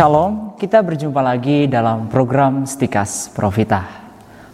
Shalom, 0.00 0.56
kita 0.56 0.80
berjumpa 0.80 1.20
lagi 1.20 1.68
dalam 1.68 2.08
program 2.08 2.64
Stikas 2.64 3.28
Profita. 3.36 3.84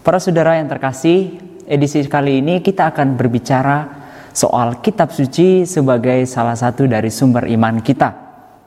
Para 0.02 0.18
saudara 0.18 0.58
yang 0.58 0.66
terkasih, 0.66 1.38
edisi 1.70 2.02
kali 2.10 2.42
ini 2.42 2.58
kita 2.58 2.90
akan 2.90 3.14
berbicara 3.14 3.86
soal 4.34 4.82
kitab 4.82 5.14
suci 5.14 5.62
sebagai 5.62 6.26
salah 6.26 6.58
satu 6.58 6.90
dari 6.90 7.14
sumber 7.14 7.46
iman 7.46 7.78
kita. 7.78 8.10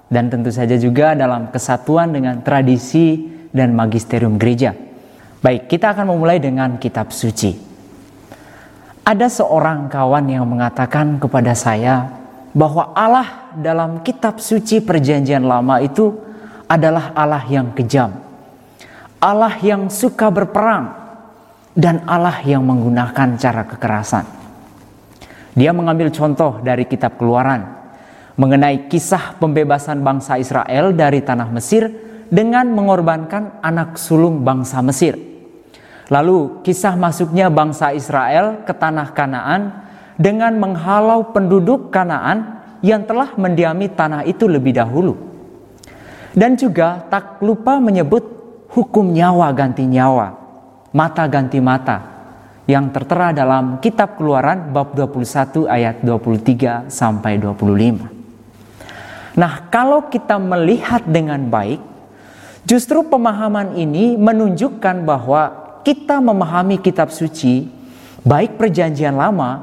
Dan 0.08 0.32
tentu 0.32 0.56
saja 0.56 0.80
juga 0.80 1.20
dalam 1.20 1.52
kesatuan 1.52 2.16
dengan 2.16 2.40
tradisi 2.48 3.28
dan 3.52 3.76
magisterium 3.76 4.40
gereja. 4.40 4.72
Baik, 5.44 5.68
kita 5.68 5.92
akan 5.92 6.16
memulai 6.16 6.40
dengan 6.40 6.80
kitab 6.80 7.12
suci. 7.12 7.60
Ada 9.04 9.28
seorang 9.28 9.92
kawan 9.92 10.32
yang 10.32 10.48
mengatakan 10.48 11.20
kepada 11.20 11.52
saya 11.60 12.08
bahwa 12.56 12.96
Allah 12.96 13.52
dalam 13.60 14.00
kitab 14.00 14.40
suci 14.40 14.80
perjanjian 14.80 15.44
lama 15.44 15.84
itu 15.84 16.29
adalah 16.70 17.12
Allah 17.18 17.44
yang 17.50 17.74
kejam, 17.74 18.14
Allah 19.18 19.58
yang 19.60 19.90
suka 19.90 20.30
berperang, 20.30 20.94
dan 21.74 22.06
Allah 22.06 22.40
yang 22.46 22.62
menggunakan 22.62 23.36
cara 23.42 23.66
kekerasan. 23.66 24.26
Dia 25.58 25.74
mengambil 25.74 26.14
contoh 26.14 26.62
dari 26.62 26.86
Kitab 26.86 27.18
Keluaran 27.18 27.80
mengenai 28.40 28.88
kisah 28.88 29.36
pembebasan 29.36 30.00
bangsa 30.00 30.40
Israel 30.40 30.96
dari 30.96 31.20
tanah 31.20 31.52
Mesir 31.52 31.92
dengan 32.32 32.72
mengorbankan 32.72 33.60
anak 33.60 34.00
sulung 34.00 34.48
bangsa 34.48 34.80
Mesir. 34.80 35.20
Lalu 36.08 36.64
kisah 36.64 36.96
masuknya 36.96 37.52
bangsa 37.52 37.92
Israel 37.92 38.64
ke 38.64 38.72
tanah 38.72 39.12
Kanaan 39.12 39.62
dengan 40.16 40.56
menghalau 40.56 41.36
penduduk 41.36 41.92
Kanaan 41.92 42.64
yang 42.80 43.04
telah 43.04 43.36
mendiami 43.36 43.92
tanah 43.92 44.24
itu 44.24 44.48
lebih 44.48 44.80
dahulu. 44.80 45.29
Dan 46.40 46.56
juga 46.56 47.04
tak 47.12 47.44
lupa 47.44 47.84
menyebut 47.84 48.24
hukum 48.72 49.12
nyawa 49.12 49.52
ganti 49.52 49.84
nyawa, 49.84 50.40
mata 50.96 51.28
ganti 51.28 51.60
mata 51.60 52.00
yang 52.64 52.96
tertera 52.96 53.36
dalam 53.36 53.84
kitab 53.84 54.16
Keluaran 54.16 54.72
bab 54.72 54.96
21 54.96 55.68
ayat 55.68 56.00
23 56.00 56.88
sampai 56.88 57.44
25. 57.44 59.36
Nah, 59.36 59.68
kalau 59.68 60.08
kita 60.08 60.40
melihat 60.40 61.04
dengan 61.04 61.44
baik, 61.44 61.84
justru 62.64 63.04
pemahaman 63.04 63.76
ini 63.76 64.16
menunjukkan 64.16 65.04
bahwa 65.04 65.44
kita 65.84 66.24
memahami 66.24 66.80
kitab 66.80 67.12
suci, 67.12 67.68
baik 68.24 68.56
perjanjian 68.56 69.20
lama 69.20 69.60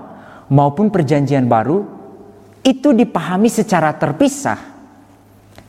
maupun 0.52 0.92
perjanjian 0.92 1.48
baru, 1.48 1.88
itu 2.60 2.92
dipahami 2.92 3.48
secara 3.48 3.96
terpisah 3.96 4.75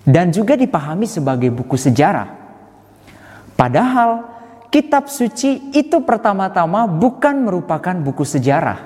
dan 0.07 0.31
juga 0.31 0.55
dipahami 0.55 1.03
sebagai 1.03 1.51
buku 1.51 1.75
sejarah. 1.75 2.31
Padahal 3.59 4.23
kitab 4.71 5.11
suci 5.11 5.75
itu 5.75 5.99
pertama-tama 5.99 6.87
bukan 6.87 7.43
merupakan 7.43 7.91
buku 7.91 8.23
sejarah. 8.23 8.79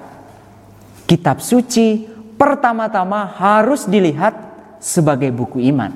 Kitab 1.06 1.46
suci 1.46 2.10
pertama-tama 2.42 3.30
harus 3.38 3.86
dilihat 3.86 4.34
sebagai 4.82 5.30
buku 5.30 5.62
iman. 5.70 5.94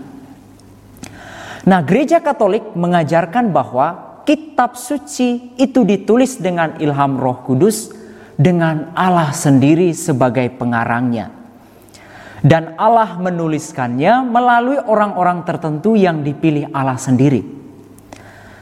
Nah, 1.65 1.81
gereja 1.81 2.21
Katolik 2.21 2.77
mengajarkan 2.77 3.49
bahwa 3.49 4.21
kitab 4.29 4.77
suci 4.77 5.57
itu 5.57 5.81
ditulis 5.81 6.37
dengan 6.37 6.77
ilham 6.77 7.17
Roh 7.17 7.41
Kudus 7.41 7.89
dengan 8.37 8.93
Allah 8.93 9.33
sendiri 9.33 9.89
sebagai 9.97 10.53
pengarangnya 10.53 11.34
dan 12.45 12.77
Allah 12.77 13.17
menuliskannya 13.17 14.21
melalui 14.29 14.77
orang-orang 14.77 15.41
tertentu 15.49 15.97
yang 15.97 16.21
dipilih 16.21 16.69
Allah 16.69 17.01
sendiri. 17.01 17.41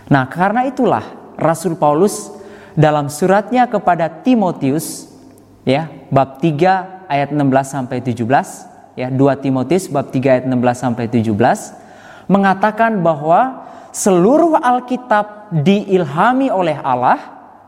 Nah, 0.07 0.31
karena 0.31 0.63
itulah 0.63 1.03
Rasul 1.35 1.75
Paulus 1.75 2.31
dalam 2.79 3.11
suratnya 3.11 3.67
kepada 3.67 4.07
Timotius 4.07 5.11
ya, 5.67 5.91
bab 6.07 6.39
3 6.39 7.11
ayat 7.11 7.35
16 7.35 7.43
sampai 7.67 7.99
17 7.99 8.23
ya, 8.95 9.11
2 9.11 9.43
Timotius 9.43 9.91
bab 9.91 10.15
3 10.15 10.31
ayat 10.31 10.45
16 10.47 10.63
sampai 10.79 11.05
17 11.11 12.31
mengatakan 12.31 13.03
bahwa 13.03 13.67
seluruh 13.91 14.63
Alkitab 14.63 15.51
diilhami 15.59 16.47
oleh 16.47 16.79
Allah 16.79 17.19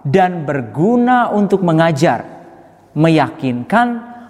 dan 0.07 0.47
berguna 0.47 1.27
untuk 1.33 1.59
mengajar, 1.59 2.23
meyakinkan, 2.95 3.87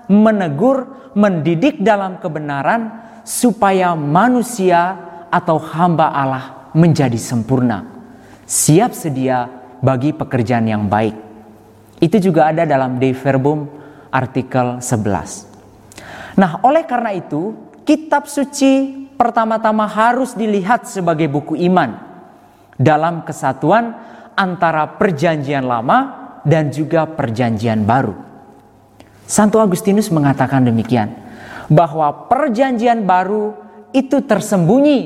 menegur, 0.09 0.94
mendidik 1.15 1.79
dalam 1.79 2.19
kebenaran 2.19 2.91
supaya 3.23 3.95
manusia 3.95 4.99
atau 5.31 5.57
hamba 5.57 6.11
Allah 6.11 6.69
menjadi 6.75 7.15
sempurna, 7.15 7.87
siap 8.43 8.91
sedia 8.91 9.47
bagi 9.79 10.11
pekerjaan 10.11 10.67
yang 10.67 10.85
baik. 10.91 11.15
Itu 12.03 12.19
juga 12.19 12.51
ada 12.51 12.67
dalam 12.67 12.99
De 12.99 13.15
Verbum 13.15 13.65
artikel 14.11 14.83
11. 14.83 16.35
Nah, 16.35 16.59
oleh 16.67 16.83
karena 16.83 17.15
itu, 17.15 17.55
kitab 17.87 18.27
suci 18.27 19.07
pertama-tama 19.15 19.87
harus 19.87 20.35
dilihat 20.35 20.83
sebagai 20.83 21.31
buku 21.31 21.55
iman 21.71 21.95
dalam 22.75 23.23
kesatuan 23.23 23.95
antara 24.35 24.99
perjanjian 24.99 25.63
lama 25.63 25.99
dan 26.43 26.67
juga 26.75 27.07
perjanjian 27.07 27.87
baru. 27.87 28.25
Santo 29.25 29.58
Agustinus 29.58 30.13
mengatakan 30.13 30.62
demikian, 30.62 31.09
bahwa 31.69 32.30
perjanjian 32.30 33.09
baru 33.09 33.58
itu 33.90 34.22
tersembunyi 34.22 35.00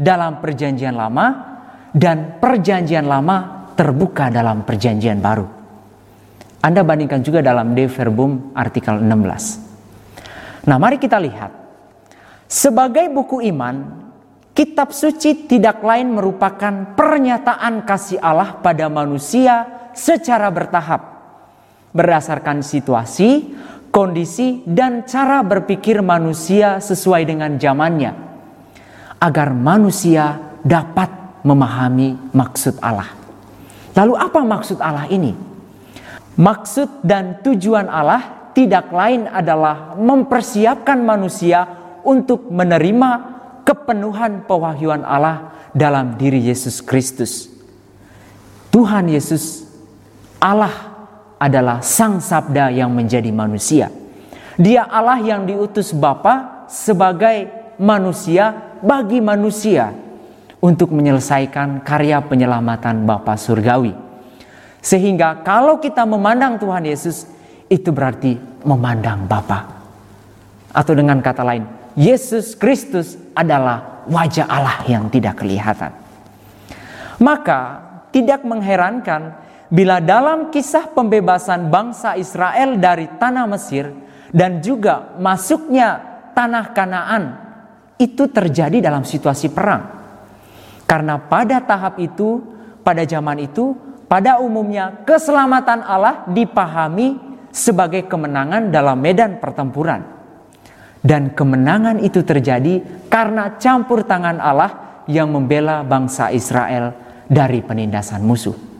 dalam 0.00 0.40
perjanjian 0.40 0.96
lama 0.96 1.26
dan 1.92 2.40
perjanjian 2.40 3.04
lama 3.04 3.68
terbuka 3.76 4.32
dalam 4.32 4.64
perjanjian 4.64 5.20
baru. 5.20 5.44
Anda 6.64 6.82
bandingkan 6.82 7.20
juga 7.20 7.44
dalam 7.44 7.76
De 7.76 7.84
Verbum 7.86 8.56
artikel 8.56 8.96
16. 8.98 10.66
Nah, 10.66 10.76
mari 10.80 10.96
kita 10.98 11.20
lihat. 11.20 11.52
Sebagai 12.46 13.10
buku 13.12 13.42
iman, 13.52 14.06
kitab 14.56 14.90
suci 14.90 15.46
tidak 15.46 15.84
lain 15.84 16.16
merupakan 16.16 16.96
pernyataan 16.96 17.84
kasih 17.84 18.18
Allah 18.22 18.56
pada 18.62 18.88
manusia 18.88 19.66
secara 19.94 20.50
bertahap 20.50 21.15
berdasarkan 21.96 22.60
situasi, 22.60 23.56
kondisi, 23.88 24.60
dan 24.68 25.08
cara 25.08 25.40
berpikir 25.40 26.04
manusia 26.04 26.76
sesuai 26.76 27.24
dengan 27.24 27.56
zamannya, 27.56 28.12
agar 29.16 29.56
manusia 29.56 30.36
dapat 30.60 31.40
memahami 31.40 32.36
maksud 32.36 32.76
Allah. 32.84 33.08
Lalu, 33.96 34.12
apa 34.20 34.40
maksud 34.44 34.76
Allah 34.78 35.08
ini? 35.08 35.32
Maksud 36.36 37.00
dan 37.00 37.40
tujuan 37.40 37.88
Allah 37.88 38.52
tidak 38.52 38.92
lain 38.92 39.24
adalah 39.24 39.96
mempersiapkan 39.96 41.00
manusia 41.00 41.64
untuk 42.04 42.52
menerima 42.52 43.10
kepenuhan 43.64 44.44
pewahyuan 44.44 45.02
Allah 45.02 45.56
dalam 45.72 46.14
diri 46.20 46.44
Yesus 46.44 46.84
Kristus. 46.84 47.48
Tuhan 48.68 49.08
Yesus, 49.08 49.64
Allah 50.36 50.85
adalah 51.36 51.84
Sang 51.84 52.20
Sabda 52.20 52.72
yang 52.72 52.92
menjadi 52.92 53.28
manusia. 53.32 53.92
Dia 54.56 54.88
Allah 54.88 55.20
yang 55.20 55.44
diutus 55.44 55.92
Bapa 55.92 56.64
sebagai 56.68 57.52
manusia 57.76 58.76
bagi 58.80 59.20
manusia 59.20 59.92
untuk 60.64 60.96
menyelesaikan 60.96 61.84
karya 61.84 62.24
penyelamatan 62.24 63.04
Bapa 63.04 63.36
surgawi. 63.36 63.92
Sehingga 64.80 65.44
kalau 65.44 65.76
kita 65.76 66.08
memandang 66.08 66.56
Tuhan 66.56 66.88
Yesus 66.88 67.28
itu 67.68 67.92
berarti 67.92 68.38
memandang 68.64 69.28
Bapa. 69.28 69.76
Atau 70.72 70.96
dengan 70.96 71.20
kata 71.20 71.42
lain, 71.44 71.64
Yesus 71.96 72.56
Kristus 72.56 73.16
adalah 73.36 74.04
wajah 74.08 74.48
Allah 74.48 74.84
yang 74.88 75.08
tidak 75.12 75.40
kelihatan. 75.40 75.92
Maka 77.20 77.60
tidak 78.12 78.44
mengherankan 78.44 79.45
bila 79.66 79.98
dalam 79.98 80.54
kisah 80.54 80.94
pembebasan 80.94 81.68
bangsa 81.70 82.14
Israel 82.14 82.78
dari 82.78 83.10
tanah 83.18 83.46
Mesir 83.50 83.90
dan 84.30 84.62
juga 84.62 85.16
masuknya 85.18 85.98
tanah 86.34 86.76
Kanaan 86.76 87.24
itu 87.96 88.28
terjadi 88.28 88.78
dalam 88.78 89.02
situasi 89.02 89.50
perang. 89.50 89.96
Karena 90.86 91.18
pada 91.18 91.58
tahap 91.64 91.98
itu, 91.98 92.44
pada 92.84 93.02
zaman 93.02 93.42
itu, 93.42 93.74
pada 94.06 94.38
umumnya 94.38 95.02
keselamatan 95.02 95.82
Allah 95.82 96.28
dipahami 96.30 97.18
sebagai 97.50 98.06
kemenangan 98.06 98.70
dalam 98.70 99.00
medan 99.00 99.42
pertempuran. 99.42 100.14
Dan 101.02 101.34
kemenangan 101.34 102.02
itu 102.02 102.22
terjadi 102.22 103.06
karena 103.06 103.58
campur 103.58 104.02
tangan 104.06 104.38
Allah 104.42 105.02
yang 105.06 105.30
membela 105.30 105.86
bangsa 105.86 106.34
Israel 106.34 106.94
dari 107.26 107.62
penindasan 107.62 108.22
musuh. 108.26 108.75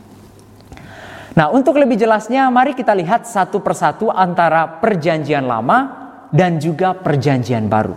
Nah, 1.37 1.53
untuk 1.53 1.77
lebih 1.77 2.01
jelasnya, 2.01 2.49
mari 2.49 2.73
kita 2.73 2.97
lihat 2.97 3.29
satu 3.29 3.61
persatu 3.61 4.09
antara 4.09 4.81
Perjanjian 4.81 5.45
Lama 5.45 5.77
dan 6.33 6.57
juga 6.57 6.97
Perjanjian 6.97 7.69
Baru. 7.69 7.93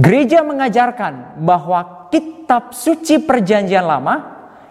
Gereja 0.00 0.40
mengajarkan 0.40 1.44
bahwa 1.44 2.08
kitab 2.08 2.72
suci 2.72 3.20
perjanjian 3.20 3.84
lama 3.84 4.24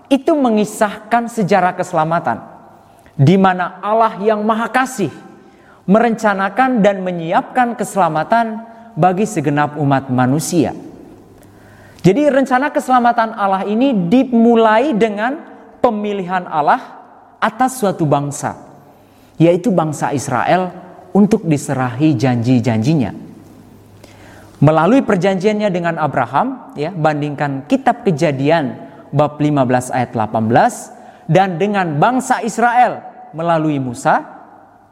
itu 0.09 0.33
mengisahkan 0.33 1.29
sejarah 1.29 1.77
keselamatan 1.77 2.41
di 3.13 3.37
mana 3.37 3.77
Allah 3.85 4.17
yang 4.17 4.41
maha 4.41 4.65
kasih 4.73 5.13
merencanakan 5.85 6.81
dan 6.81 7.05
menyiapkan 7.05 7.77
keselamatan 7.77 8.65
bagi 8.97 9.29
segenap 9.29 9.77
umat 9.77 10.09
manusia. 10.09 10.73
Jadi 12.01 12.27
rencana 12.33 12.73
keselamatan 12.73 13.37
Allah 13.37 13.61
ini 13.69 13.93
dimulai 14.09 14.97
dengan 14.97 15.37
pemilihan 15.85 16.49
Allah 16.49 17.00
atas 17.41 17.81
suatu 17.81 18.05
bangsa, 18.05 18.53
yaitu 19.41 19.73
bangsa 19.73 20.13
Israel 20.13 20.69
untuk 21.11 21.43
diserahi 21.49 22.13
janji-janjinya. 22.13 23.11
Melalui 24.61 25.01
perjanjiannya 25.01 25.73
dengan 25.73 25.97
Abraham, 25.97 26.77
ya, 26.77 26.93
bandingkan 26.93 27.65
kitab 27.65 28.05
Kejadian 28.05 28.77
bab 29.09 29.41
15 29.41 29.89
ayat 29.89 30.13
18 30.13 31.25
dan 31.25 31.57
dengan 31.57 31.97
bangsa 31.97 32.45
Israel 32.45 33.01
melalui 33.33 33.81
Musa, 33.81 34.21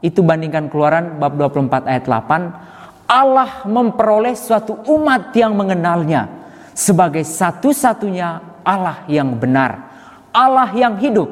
itu 0.01 0.25
bandingkan 0.25 0.73
keluaran 0.73 1.21
bab 1.21 1.37
24 1.37 1.85
ayat 1.85 2.03
8, 2.09 3.05
Allah 3.09 3.69
memperoleh 3.69 4.33
suatu 4.33 4.81
umat 4.89 5.33
yang 5.37 5.53
mengenalnya 5.53 6.29
sebagai 6.73 7.21
satu-satunya 7.21 8.61
Allah 8.65 9.05
yang 9.05 9.37
benar, 9.37 9.85
Allah 10.33 10.69
yang 10.73 10.97
hidup, 10.97 11.29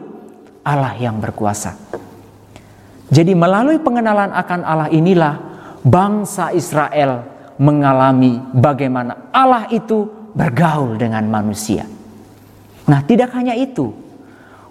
Allah 0.67 0.91
yang 0.99 1.23
berkuasa. 1.23 1.79
Jadi 3.07 3.31
melalui 3.31 3.79
pengenalan 3.79 4.35
akan 4.35 4.61
Allah 4.67 4.91
inilah 4.91 5.39
bangsa 5.79 6.51
Israel 6.51 7.23
mengalami 7.55 8.43
bagaimana 8.51 9.31
Allah 9.31 9.71
itu 9.71 10.03
bergaul 10.35 10.99
dengan 10.99 11.23
manusia. 11.31 11.87
Nah, 12.87 12.99
tidak 13.07 13.31
hanya 13.39 13.55
itu. 13.55 13.95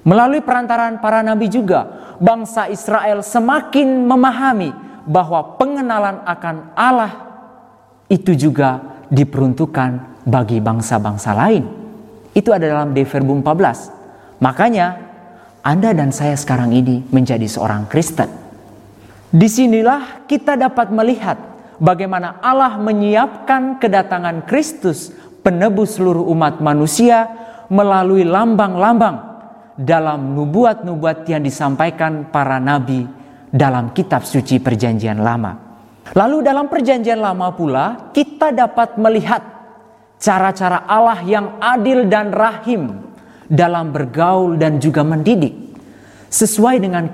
Melalui 0.07 0.45
perantaran 0.45 1.01
para 1.01 1.25
nabi 1.25 1.49
juga, 1.49 2.15
bangsa 2.21 2.69
Israel 2.69 3.25
semakin 3.25 4.07
memahami 4.07 4.71
bahwa 5.09 5.57
pengenalan 5.59 6.23
akan 6.23 6.57
Allah 6.77 7.13
itu 8.07 8.37
juga 8.37 8.79
diperuntukkan 9.11 10.23
bagi 10.23 10.63
bangsa-bangsa 10.63 11.31
lain. 11.35 11.65
Itu 12.37 12.53
ada 12.53 12.69
dalam 12.69 12.95
Deverbum 12.95 13.43
14. 13.43 14.39
Makanya 14.45 15.06
anda 15.67 15.91
dan 15.91 16.15
saya 16.15 16.39
sekarang 16.39 16.71
ini 16.71 17.03
menjadi 17.11 17.43
seorang 17.51 17.91
Kristen. 17.91 18.31
Di 19.35 19.51
sinilah 19.51 20.23
kita 20.31 20.55
dapat 20.55 20.95
melihat 20.95 21.35
bagaimana 21.83 22.39
Allah 22.39 22.79
menyiapkan 22.79 23.83
kedatangan 23.83 24.47
Kristus 24.47 25.11
penebus 25.43 25.99
seluruh 25.99 26.23
umat 26.31 26.63
manusia 26.63 27.27
melalui 27.67 28.23
lambang-lambang 28.23 29.19
dalam 29.75 30.39
nubuat-nubuat 30.39 31.27
yang 31.27 31.43
disampaikan 31.43 32.31
para 32.31 32.63
nabi 32.63 33.03
dalam 33.51 33.91
kitab 33.91 34.23
suci 34.23 34.63
perjanjian 34.63 35.19
lama. 35.19 35.67
Lalu 36.15 36.47
dalam 36.47 36.71
perjanjian 36.71 37.19
lama 37.19 37.51
pula 37.51 38.15
kita 38.15 38.55
dapat 38.55 38.95
melihat 39.03 39.43
cara-cara 40.23 40.87
Allah 40.87 41.19
yang 41.27 41.59
adil 41.59 42.07
dan 42.07 42.31
rahim 42.31 43.03
dalam 43.47 43.95
bergaul 43.95 44.59
dan 44.59 44.83
juga 44.83 45.07
mendidik 45.07 45.67
sesuai 46.27 46.83
dengan 46.83 47.07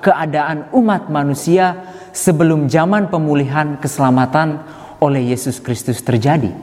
keadaan 0.00 0.70
umat 0.72 1.10
manusia 1.10 1.82
sebelum 2.14 2.70
zaman 2.70 3.10
pemulihan 3.10 3.76
keselamatan 3.76 4.62
oleh 5.02 5.34
Yesus 5.34 5.58
Kristus 5.58 5.98
terjadi. 6.00 6.54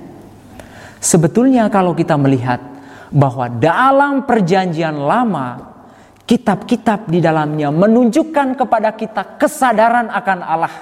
Sebetulnya 1.00 1.68
kalau 1.68 1.96
kita 1.96 2.16
melihat 2.16 2.60
bahwa 3.12 3.48
dalam 3.48 4.24
perjanjian 4.24 4.96
lama 4.96 5.70
kitab-kitab 6.30 7.10
di 7.10 7.20
dalamnya 7.20 7.74
menunjukkan 7.74 8.54
kepada 8.54 8.94
kita 8.94 9.42
kesadaran 9.42 10.14
akan 10.14 10.40
Allah 10.46 10.76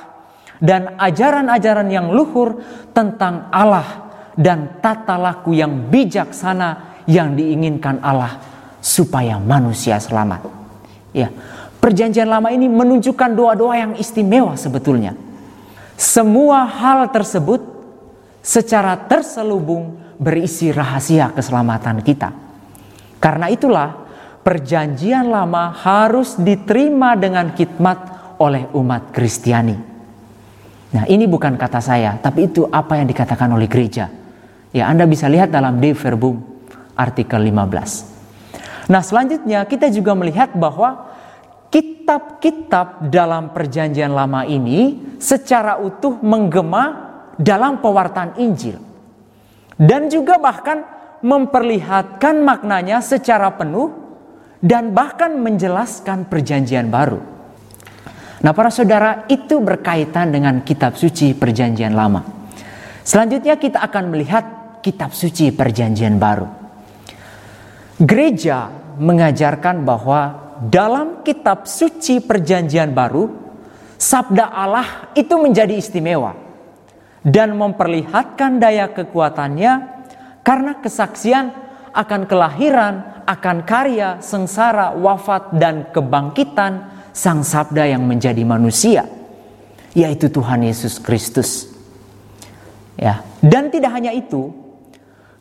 dan 0.59 0.97
ajaran-ajaran 0.99 1.87
yang 1.87 2.11
luhur 2.11 2.59
tentang 2.91 3.47
Allah 3.53 4.09
dan 4.35 4.81
tata 4.83 5.15
laku 5.15 5.55
yang 5.55 5.87
bijaksana 5.87 6.96
yang 7.07 7.33
diinginkan 7.33 8.03
Allah 8.03 8.37
supaya 8.83 9.39
manusia 9.39 9.97
selamat. 9.97 10.43
Ya, 11.15 11.31
perjanjian 11.79 12.27
lama 12.27 12.51
ini 12.51 12.67
menunjukkan 12.67 13.31
doa-doa 13.33 13.73
yang 13.79 13.91
istimewa 13.95 14.53
sebetulnya. 14.59 15.15
Semua 15.97 16.67
hal 16.67 17.09
tersebut 17.09 17.63
secara 18.43 18.93
terselubung 19.07 19.97
berisi 20.19 20.69
rahasia 20.69 21.33
keselamatan 21.33 22.03
kita. 22.05 22.29
Karena 23.17 23.49
itulah 23.49 24.07
perjanjian 24.45 25.25
lama 25.31 25.73
harus 25.73 26.37
diterima 26.37 27.17
dengan 27.17 27.49
khidmat 27.55 27.97
oleh 28.37 28.69
umat 28.77 29.09
Kristiani. 29.09 29.75
Nah, 30.87 31.03
ini 31.09 31.25
bukan 31.25 31.57
kata 31.57 31.81
saya, 31.81 32.15
tapi 32.21 32.47
itu 32.47 32.63
apa 32.69 32.95
yang 32.95 33.09
dikatakan 33.09 33.49
oleh 33.51 33.65
gereja. 33.65 34.07
Ya, 34.71 34.87
Anda 34.87 35.09
bisa 35.09 35.25
lihat 35.27 35.49
dalam 35.49 35.81
De 35.81 35.91
Verbum 35.97 36.56
artikel 36.97 37.39
15. 37.39 38.89
Nah, 38.89 39.05
selanjutnya 39.05 39.63
kita 39.69 39.93
juga 39.93 40.17
melihat 40.17 40.57
bahwa 40.57 41.13
kitab-kitab 41.69 43.11
dalam 43.11 43.53
perjanjian 43.53 44.15
lama 44.15 44.47
ini 44.47 45.15
secara 45.21 45.77
utuh 45.77 46.17
menggema 46.23 47.07
dalam 47.37 47.83
pewartaan 47.83 48.39
Injil. 48.41 48.79
Dan 49.77 50.09
juga 50.09 50.41
bahkan 50.41 50.81
memperlihatkan 51.21 52.41
maknanya 52.41 52.97
secara 53.03 53.53
penuh 53.53 53.93
dan 54.57 54.89
bahkan 54.89 55.37
menjelaskan 55.37 56.25
perjanjian 56.25 56.89
baru. 56.89 57.21
Nah, 58.41 58.53
para 58.53 58.69
saudara, 58.69 59.25
itu 59.29 59.57
berkaitan 59.61 60.29
dengan 60.33 60.61
kitab 60.61 60.97
suci 60.97 61.33
perjanjian 61.33 61.93
lama. 61.93 62.21
Selanjutnya 63.01 63.57
kita 63.57 63.81
akan 63.81 64.13
melihat 64.13 64.45
kitab 64.81 65.13
suci 65.13 65.49
perjanjian 65.49 66.21
baru. 66.21 66.66
Gereja 67.97 68.69
mengajarkan 69.01 69.81
bahwa 69.81 70.53
dalam 70.69 71.21
kitab 71.25 71.65
suci 71.65 72.21
perjanjian 72.21 72.93
baru, 72.93 73.29
sabda 73.97 74.53
Allah 74.53 75.09
itu 75.17 75.33
menjadi 75.37 75.73
istimewa 75.73 76.37
dan 77.25 77.57
memperlihatkan 77.57 78.61
daya 78.61 78.93
kekuatannya 78.93 79.73
karena 80.45 80.77
kesaksian 80.77 81.45
akan 81.97 82.29
kelahiran, 82.29 83.25
akan 83.25 83.65
karya, 83.65 84.21
sengsara, 84.21 84.93
wafat, 84.93 85.57
dan 85.57 85.89
kebangkitan 85.89 86.93
Sang 87.17 87.41
Sabda 87.41 87.89
yang 87.89 88.05
menjadi 88.05 88.45
manusia, 88.45 89.01
yaitu 89.97 90.29
Tuhan 90.29 90.61
Yesus 90.61 91.01
Kristus. 91.01 91.73
Ya, 92.93 93.25
dan 93.41 93.73
tidak 93.73 93.89
hanya 93.97 94.13
itu, 94.13 94.53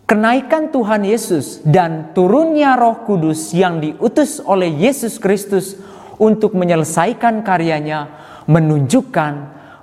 kenaikan 0.07 0.71
Tuhan 0.71 1.03
Yesus 1.03 1.61
dan 1.67 2.15
turunnya 2.15 2.79
Roh 2.79 3.03
Kudus 3.03 3.51
yang 3.51 3.83
diutus 3.83 4.39
oleh 4.39 4.71
Yesus 4.71 5.19
Kristus 5.19 5.75
untuk 6.17 6.55
menyelesaikan 6.55 7.43
karyanya 7.43 8.09
menunjukkan 8.47 9.35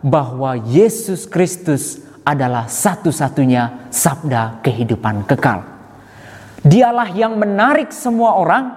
bahwa 0.02 0.58
Yesus 0.58 1.28
Kristus 1.28 2.00
adalah 2.24 2.72
satu-satunya 2.72 3.92
sabda 3.92 4.64
kehidupan 4.64 5.28
kekal. 5.28 5.62
Dialah 6.64 7.12
yang 7.12 7.36
menarik 7.36 7.92
semua 7.92 8.40
orang 8.40 8.72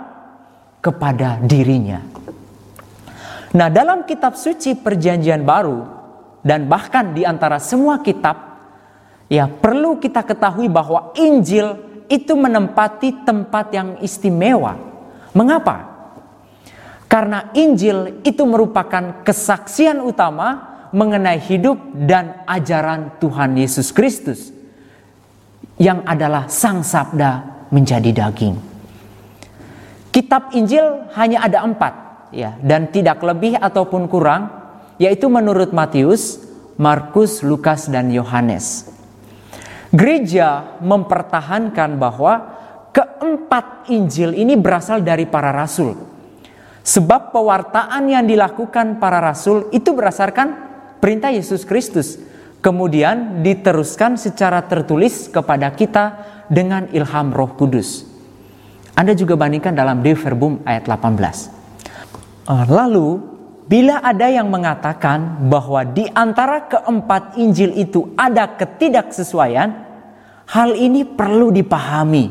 kepada 0.83 1.39
dirinya. 1.39 2.03
Nah, 3.55 3.71
dalam 3.71 4.03
kitab 4.03 4.35
suci 4.35 4.75
Perjanjian 4.75 5.47
Baru 5.47 5.87
dan 6.43 6.67
bahkan 6.67 7.15
di 7.15 7.23
antara 7.23 7.63
semua 7.63 8.03
kitab 8.03 8.46
Ya, 9.27 9.51
perlu 9.51 9.99
kita 9.99 10.23
ketahui 10.23 10.71
bahwa 10.71 11.11
Injil 11.19 11.83
itu 12.07 12.33
menempati 12.39 13.27
tempat 13.27 13.75
yang 13.75 13.89
istimewa. 13.99 14.79
Mengapa? 15.35 15.99
Karena 17.11 17.51
Injil 17.55 18.23
itu 18.23 18.43
merupakan 18.47 19.23
kesaksian 19.27 19.99
utama 20.03 20.75
mengenai 20.95 21.43
hidup 21.43 21.79
dan 22.07 22.47
ajaran 22.47 23.19
Tuhan 23.19 23.59
Yesus 23.59 23.91
Kristus 23.91 24.55
yang 25.77 26.07
adalah 26.07 26.47
Sang 26.47 26.87
Sabda 26.87 27.67
menjadi 27.71 28.11
daging. 28.15 28.57
Kitab 30.15 30.57
Injil 30.57 31.13
hanya 31.13 31.45
ada 31.45 31.61
empat, 31.67 31.93
ya, 32.33 32.57
dan 32.65 32.89
tidak 32.89 33.21
lebih 33.21 33.61
ataupun 33.61 34.09
kurang, 34.09 34.49
yaitu 34.97 35.29
menurut 35.29 35.77
Matius, 35.77 36.41
Markus, 36.81 37.45
Lukas, 37.45 37.93
dan 37.93 38.09
Yohanes. 38.09 38.96
Gereja 39.97 40.77
mempertahankan 40.85 41.97
bahwa 41.97 42.53
keempat 42.93 43.89
Injil 43.89 44.37
ini 44.37 44.53
berasal 44.53 45.01
dari 45.01 45.25
para 45.25 45.57
rasul. 45.57 45.97
Sebab 46.85 47.33
pewartaan 47.33 48.05
yang 48.05 48.29
dilakukan 48.29 49.01
para 49.01 49.25
rasul 49.25 49.73
itu 49.73 49.97
berdasarkan 49.97 50.53
perintah 51.01 51.33
Yesus 51.33 51.65
Kristus 51.65 52.21
kemudian 52.61 53.41
diteruskan 53.47 54.21
secara 54.21 54.59
tertulis 54.69 55.33
kepada 55.33 55.73
kita 55.73 56.05
dengan 56.53 56.91
ilham 56.91 57.31
Roh 57.31 57.55
Kudus. 57.55 58.05
Anda 58.99 59.15
juga 59.15 59.39
bandingkan 59.39 59.77
dalam 59.77 60.03
De 60.03 60.13
Verbum 60.13 60.61
ayat 60.67 60.89
18. 60.89 62.49
Ah, 62.51 62.67
lalu, 62.67 63.23
bila 63.71 64.03
ada 64.03 64.27
yang 64.31 64.51
mengatakan 64.51 65.47
bahwa 65.47 65.83
di 65.87 66.11
antara 66.11 66.67
keempat 66.67 67.39
Injil 67.39 67.75
itu 67.75 68.15
ada 68.19 68.51
ketidaksesuaian, 68.55 69.86
hal 70.47 70.75
ini 70.79 71.03
perlu 71.03 71.51
dipahami 71.51 72.31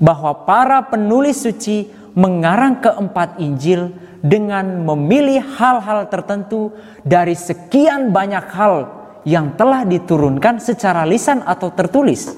bahwa 0.00 0.48
para 0.48 0.80
penulis 0.88 1.44
suci 1.44 1.88
mengarang 2.16 2.80
keempat 2.80 3.38
Injil 3.38 3.92
dengan 4.20 4.84
memilih 4.84 5.40
hal-hal 5.56 6.08
tertentu 6.12 6.72
dari 7.04 7.36
sekian 7.36 8.12
banyak 8.12 8.46
hal 8.52 8.74
yang 9.24 9.56
telah 9.56 9.84
diturunkan 9.84 10.60
secara 10.60 11.04
lisan 11.04 11.44
atau 11.44 11.72
tertulis. 11.72 12.32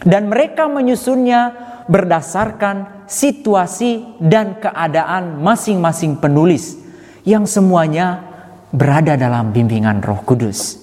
Dan 0.00 0.32
mereka 0.32 0.66
menyusunnya 0.66 1.54
berdasarkan 1.90 3.04
situasi 3.04 4.22
dan 4.22 4.56
keadaan 4.62 5.42
masing-masing 5.42 6.16
penulis 6.22 6.78
yang 7.26 7.44
semuanya 7.44 8.22
berada 8.70 9.18
dalam 9.18 9.50
bimbingan 9.50 10.00
Roh 10.00 10.22
Kudus. 10.24 10.78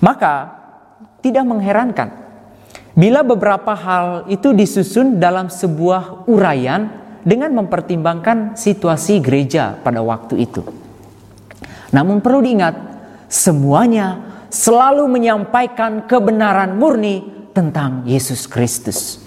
Maka 0.00 0.50
tidak 1.20 1.44
mengherankan 1.46 2.23
bila 2.94 3.26
beberapa 3.26 3.74
hal 3.74 4.30
itu 4.30 4.54
disusun 4.54 5.18
dalam 5.18 5.50
sebuah 5.50 6.30
uraian 6.30 6.86
dengan 7.26 7.50
mempertimbangkan 7.58 8.54
situasi 8.54 9.18
gereja 9.18 9.74
pada 9.82 9.98
waktu 9.98 10.46
itu. 10.46 10.62
Namun 11.90 12.22
perlu 12.22 12.38
diingat, 12.38 12.74
semuanya 13.26 14.22
selalu 14.46 15.10
menyampaikan 15.10 16.06
kebenaran 16.06 16.78
murni 16.78 17.50
tentang 17.50 18.06
Yesus 18.06 18.46
Kristus. 18.46 19.18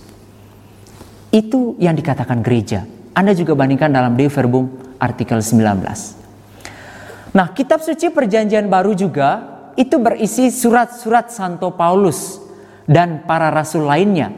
Itu 1.27 1.75
yang 1.75 1.99
dikatakan 1.99 2.39
gereja. 2.39 2.87
Anda 3.11 3.35
juga 3.35 3.51
bandingkan 3.51 3.91
dalam 3.91 4.15
De 4.15 4.31
Verbum 4.31 4.95
artikel 4.95 5.43
19. 5.43 7.35
Nah, 7.35 7.51
kitab 7.51 7.83
suci 7.83 8.07
perjanjian 8.07 8.71
baru 8.71 8.95
juga 8.95 9.43
itu 9.75 9.99
berisi 9.99 10.47
surat-surat 10.47 11.27
Santo 11.29 11.75
Paulus 11.75 12.46
dan 12.87 13.27
para 13.27 13.51
rasul 13.51 13.85
lainnya 13.85 14.31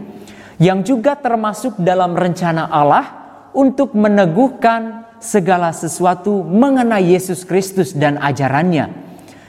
yang 0.59 0.83
juga 0.83 1.15
termasuk 1.15 1.79
dalam 1.79 2.17
rencana 2.17 2.67
Allah 2.67 3.05
untuk 3.55 3.95
meneguhkan 3.95 5.07
segala 5.23 5.71
sesuatu 5.71 6.43
mengenai 6.43 7.15
Yesus 7.15 7.47
Kristus 7.47 7.95
dan 7.95 8.19
ajarannya 8.19 8.91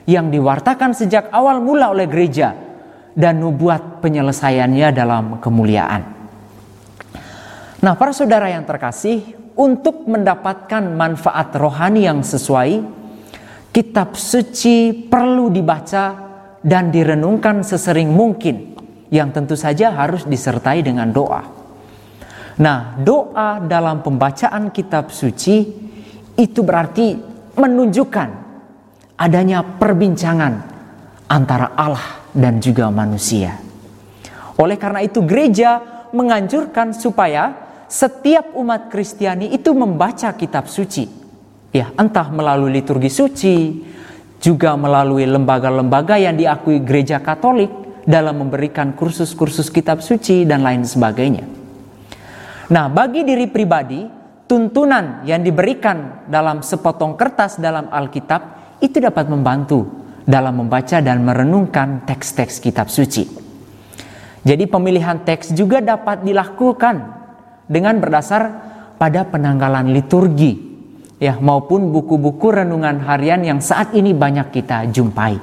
yang 0.07 0.30
diwartakan 0.30 0.95
sejak 0.95 1.30
awal 1.35 1.59
mula 1.62 1.90
oleh 1.90 2.07
gereja 2.07 2.54
dan 3.14 3.42
nubuat 3.42 4.02
penyelesaiannya 4.02 4.88
dalam 4.95 5.25
kemuliaan. 5.42 6.02
Nah, 7.80 7.95
para 7.97 8.12
saudara 8.12 8.52
yang 8.52 8.69
terkasih, 8.69 9.40
untuk 9.57 10.04
mendapatkan 10.09 10.85
manfaat 10.85 11.52
rohani 11.57 12.07
yang 12.07 12.21
sesuai, 12.21 12.80
kitab 13.73 14.14
suci 14.16 15.09
perlu 15.09 15.49
dibaca 15.49 16.04
dan 16.61 16.92
direnungkan 16.92 17.64
sesering 17.64 18.12
mungkin, 18.12 18.70
yang 19.11 19.35
tentu 19.35 19.59
saja 19.59 19.90
harus 19.93 20.25
disertai 20.25 20.87
dengan 20.87 21.11
doa. 21.11 21.43
Nah, 22.62 22.95
doa 22.97 23.59
dalam 23.59 24.00
pembacaan 24.00 24.71
kitab 24.71 25.11
suci 25.11 25.67
itu 26.38 26.61
berarti 26.62 27.19
menunjukkan 27.59 28.29
adanya 29.19 29.67
perbincangan 29.67 30.55
antara 31.26 31.75
Allah 31.75 32.31
dan 32.31 32.62
juga 32.62 32.88
manusia. 32.88 33.59
Oleh 34.61 34.76
karena 34.79 35.00
itu, 35.02 35.25
gereja 35.25 35.81
menganjurkan 36.12 36.93
supaya 36.93 37.57
setiap 37.90 38.55
umat 38.55 38.93
Kristiani 38.93 39.50
itu 39.50 39.73
membaca 39.73 40.37
kitab 40.37 40.69
suci. 40.69 41.09
Ya, 41.71 41.90
entah 41.97 42.29
melalui 42.29 42.76
liturgi 42.76 43.09
suci, 43.09 43.57
juga 44.40 44.76
melalui 44.76 45.25
lembaga-lembaga 45.29 46.21
yang 46.21 46.37
diakui 46.37 46.81
gereja 46.85 47.21
Katolik 47.25 47.80
dalam 48.11 48.43
memberikan 48.43 48.90
kursus-kursus 48.99 49.71
kitab 49.71 50.02
suci 50.02 50.43
dan 50.43 50.67
lain 50.67 50.83
sebagainya. 50.83 51.47
Nah, 52.75 52.90
bagi 52.90 53.23
diri 53.23 53.47
pribadi, 53.47 54.02
tuntunan 54.50 55.23
yang 55.23 55.47
diberikan 55.47 56.26
dalam 56.26 56.59
sepotong 56.59 57.14
kertas 57.14 57.62
dalam 57.62 57.87
Alkitab 57.87 58.75
itu 58.83 58.99
dapat 58.99 59.31
membantu 59.31 59.87
dalam 60.26 60.59
membaca 60.59 60.99
dan 60.99 61.23
merenungkan 61.23 62.02
teks-teks 62.02 62.59
kitab 62.59 62.90
suci. 62.90 63.31
Jadi 64.43 64.64
pemilihan 64.67 65.23
teks 65.23 65.55
juga 65.55 65.79
dapat 65.79 66.26
dilakukan 66.26 66.97
dengan 67.71 68.02
berdasar 68.02 68.43
pada 68.99 69.23
penanggalan 69.29 69.95
liturgi 69.95 70.59
ya 71.21 71.37
maupun 71.37 71.93
buku-buku 71.93 72.49
renungan 72.49 73.05
harian 73.05 73.45
yang 73.45 73.61
saat 73.61 73.93
ini 73.93 74.17
banyak 74.17 74.49
kita 74.50 74.88
jumpai. 74.88 75.37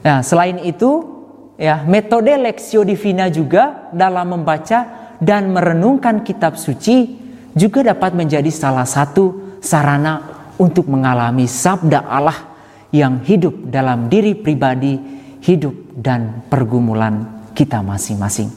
Nah, 0.00 0.24
selain 0.24 0.56
itu 0.64 1.19
ya 1.60 1.84
metode 1.84 2.32
Lexio 2.40 2.80
Divina 2.88 3.28
juga 3.28 3.92
dalam 3.92 4.40
membaca 4.40 5.12
dan 5.20 5.52
merenungkan 5.52 6.24
kitab 6.24 6.56
suci 6.56 7.20
juga 7.52 7.84
dapat 7.92 8.16
menjadi 8.16 8.48
salah 8.48 8.88
satu 8.88 9.58
sarana 9.60 10.24
untuk 10.56 10.88
mengalami 10.88 11.44
sabda 11.44 12.08
Allah 12.08 12.48
yang 12.90 13.20
hidup 13.22 13.68
dalam 13.68 14.08
diri 14.08 14.34
pribadi, 14.34 14.96
hidup 15.44 15.92
dan 15.94 16.48
pergumulan 16.48 17.44
kita 17.52 17.84
masing-masing. 17.84 18.50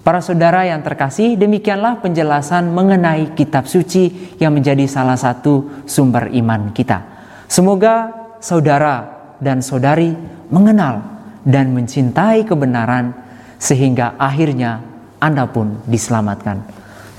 Para 0.00 0.24
saudara 0.24 0.64
yang 0.64 0.80
terkasih, 0.80 1.36
demikianlah 1.36 2.00
penjelasan 2.00 2.72
mengenai 2.72 3.36
kitab 3.36 3.68
suci 3.68 4.34
yang 4.40 4.56
menjadi 4.56 4.88
salah 4.88 5.16
satu 5.16 5.84
sumber 5.84 6.32
iman 6.32 6.72
kita. 6.72 7.04
Semoga 7.44 8.08
saudara 8.40 9.04
dan 9.36 9.60
saudari 9.60 10.16
mengenal 10.48 11.19
dan 11.44 11.72
mencintai 11.72 12.44
kebenaran 12.44 13.12
sehingga 13.60 14.16
akhirnya 14.16 14.80
Anda 15.20 15.44
pun 15.48 15.84
diselamatkan. 15.84 16.64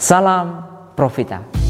Salam 0.02 0.66
Profita. 0.98 1.61